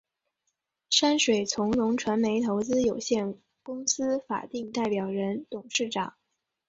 [0.89, 6.15] 山水从容传媒投资有限公司法定代表人、董事长